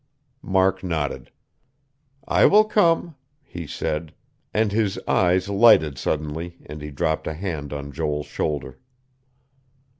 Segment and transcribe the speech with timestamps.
[0.41, 1.29] Mark nodded.
[2.27, 3.13] "I will come,"
[3.43, 4.15] he said;
[4.51, 8.79] and his eyes lighted suddenly, and he dropped a hand on Joel's shoulder.